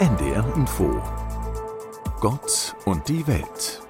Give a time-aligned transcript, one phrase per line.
[0.00, 0.98] NDR Info
[2.20, 3.82] Gott und die Welt.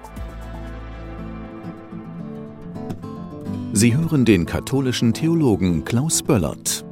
[3.71, 6.83] Sie hören den katholischen Theologen Klaus Böllert.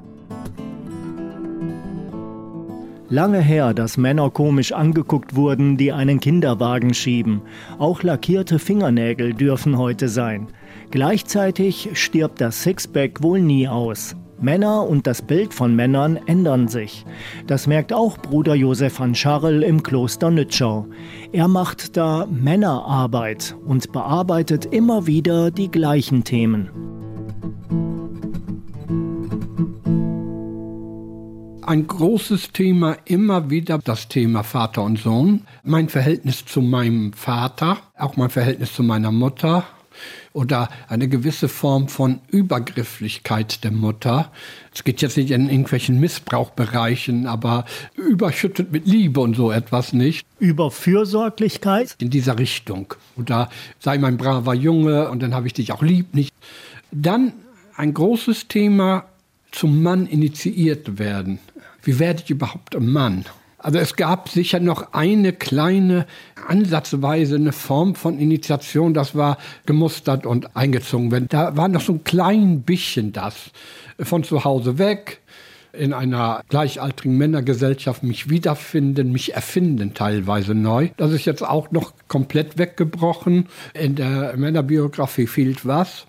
[3.09, 7.41] Lange her, dass Männer komisch angeguckt wurden, die einen Kinderwagen schieben.
[7.77, 10.47] Auch lackierte Fingernägel dürfen heute sein.
[10.91, 14.15] Gleichzeitig stirbt das Sixpack wohl nie aus.
[14.41, 17.05] Männer und das Bild von Männern ändern sich.
[17.47, 20.87] Das merkt auch Bruder Josef van Scharrel im Kloster Nütschau.
[21.31, 26.69] Er macht da Männerarbeit und bearbeitet immer wieder die gleichen Themen.
[31.61, 35.41] Ein großes Thema immer wieder das Thema Vater und Sohn.
[35.63, 39.65] Mein Verhältnis zu meinem Vater, auch mein Verhältnis zu meiner Mutter
[40.33, 44.31] oder eine gewisse Form von Übergrifflichkeit der Mutter.
[44.73, 50.25] Es geht jetzt nicht in irgendwelchen Missbrauchbereichen, aber überschüttet mit Liebe und so etwas nicht.
[50.39, 51.95] Über Fürsorglichkeit?
[51.99, 52.93] In dieser Richtung.
[53.17, 56.33] Oder sei mein braver Junge und dann habe ich dich auch lieb nicht.
[56.91, 57.33] Dann
[57.75, 59.05] ein großes Thema
[59.51, 61.39] zum Mann initiiert werden.
[61.81, 63.25] Wie werde ich überhaupt ein Mann?
[63.59, 66.07] Also es gab sicher noch eine kleine
[66.47, 71.27] ansatzweise eine Form von Initiation, das war gemustert und eingezogen werden.
[71.29, 73.51] Da war noch so ein klein bisschen das
[73.99, 75.19] von zu Hause weg,
[75.73, 80.89] in einer gleichaltrigen Männergesellschaft mich wiederfinden, mich erfinden teilweise neu.
[80.97, 83.47] Das ist jetzt auch noch komplett weggebrochen.
[83.73, 86.05] In der Männerbiografie fehlt was.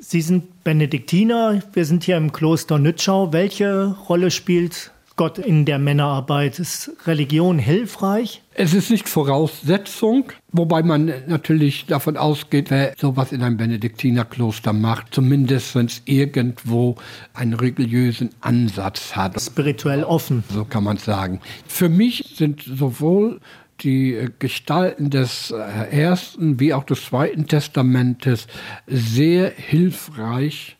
[0.00, 3.32] Sie sind Benediktiner, wir sind hier im Kloster Nütschau.
[3.32, 6.58] Welche Rolle spielt Gott in der Männerarbeit?
[6.58, 8.42] Ist Religion hilfreich?
[8.54, 15.14] Es ist nicht Voraussetzung, wobei man natürlich davon ausgeht, wer sowas in einem Benediktinerkloster macht,
[15.14, 16.96] zumindest wenn es irgendwo
[17.32, 19.40] einen religiösen Ansatz hat.
[19.40, 20.42] Spirituell offen.
[20.48, 21.40] So kann man sagen.
[21.66, 23.40] Für mich sind sowohl
[23.80, 28.46] die Gestalten des ersten wie auch des zweiten Testamentes
[28.86, 30.76] sehr hilfreich,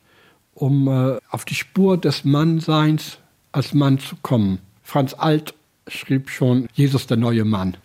[0.55, 3.19] um äh, auf die Spur des Mannseins
[3.55, 4.59] als Mann zu kommen.
[4.83, 5.55] Franz Alt
[5.87, 7.77] schrieb schon, Jesus der neue Mann.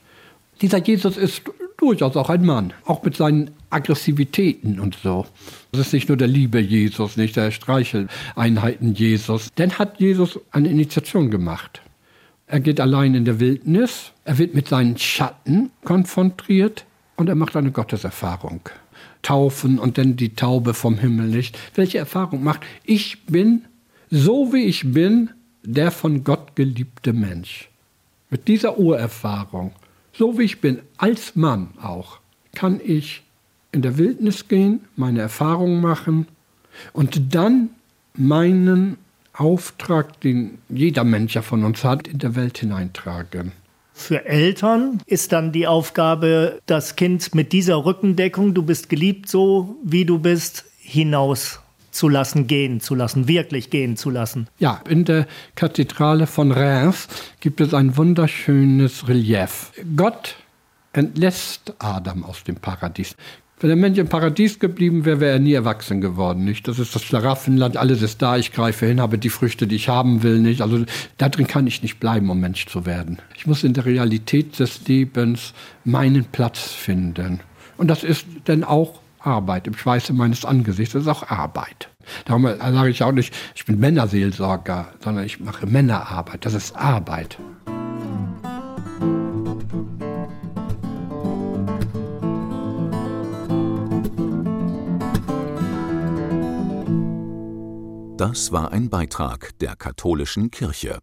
[0.61, 1.43] Dieser Jesus ist
[1.77, 5.25] durchaus auch ein Mann, auch mit seinen Aggressivitäten und so.
[5.71, 9.49] Das ist nicht nur der liebe Jesus, nicht der Streicheleinheiten Jesus.
[9.57, 11.81] Denn hat Jesus eine Initiation gemacht.
[12.47, 17.55] Er geht allein in der Wildnis, er wird mit seinen Schatten konfrontiert und er macht
[17.55, 18.61] eine Gotteserfahrung.
[19.21, 21.57] Taufen und dann die Taube vom Himmel nicht.
[21.75, 22.61] Welche Erfahrung macht?
[22.83, 23.65] Ich bin,
[24.09, 25.29] so wie ich bin,
[25.63, 27.69] der von Gott geliebte Mensch.
[28.29, 29.73] Mit dieser Urerfahrung,
[30.13, 32.19] so wie ich bin, als Mann auch,
[32.53, 33.23] kann ich
[33.71, 36.27] in der Wildnis gehen, meine Erfahrungen machen
[36.93, 37.69] und dann
[38.15, 38.97] meinen
[39.33, 43.53] Auftrag, den jeder Mensch ja von uns hat, in der Welt hineintragen.
[43.93, 49.75] Für Eltern ist dann die Aufgabe, das Kind mit dieser Rückendeckung, du bist geliebt so,
[49.83, 51.59] wie du bist, hinaus
[51.91, 54.47] zu lassen, gehen zu lassen, wirklich gehen zu lassen.
[54.59, 57.07] Ja, in der Kathedrale von Reims
[57.39, 59.71] gibt es ein wunderschönes Relief.
[59.95, 60.35] Gott
[60.93, 63.15] entlässt Adam aus dem Paradies.
[63.61, 66.45] Wenn der Mensch im Paradies geblieben wäre, wäre er nie erwachsen geworden.
[66.45, 66.65] Nicht?
[66.69, 69.89] Das ist das Schlaraffenland, alles ist da, ich greife hin, habe die Früchte, die ich
[69.89, 70.39] haben will.
[70.39, 70.61] Nicht?
[70.61, 70.85] Also
[71.17, 73.19] da drin kann ich nicht bleiben, um Mensch zu werden.
[73.35, 77.41] Ich muss in der Realität des Lebens meinen Platz finden.
[77.75, 80.95] Und das ist dann auch Arbeit, im Schweiße meines Angesichts.
[80.95, 81.89] Ist auch Arbeit.
[82.25, 86.45] Darum sage ich auch nicht, ich bin Männerseelsorger, sondern ich mache Männerarbeit.
[86.45, 87.37] Das ist Arbeit.
[98.17, 100.99] Das war ein Beitrag der katholischen Kirche.